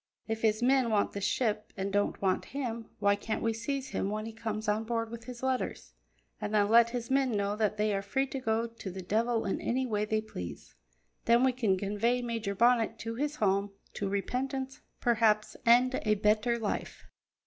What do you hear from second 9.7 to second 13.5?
way they please? Then we can convey Major Bonnet to his